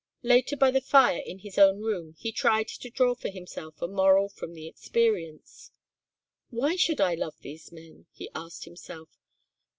Later 0.23 0.57
by 0.57 0.71
the 0.71 0.81
fire 0.81 1.21
in 1.23 1.37
his 1.37 1.59
own 1.59 1.77
room 1.79 2.15
he 2.17 2.31
tried 2.31 2.67
to 2.69 2.89
draw 2.89 3.13
for 3.13 3.29
himself 3.29 3.79
a 3.83 3.87
moral 3.87 4.29
from 4.29 4.55
the 4.55 4.65
experience. 4.67 5.69
"Why 6.49 6.75
should 6.75 6.99
I 6.99 7.13
love 7.13 7.39
these 7.41 7.71
men?" 7.71 8.07
he 8.11 8.27
asked 8.33 8.65
himself. 8.65 9.09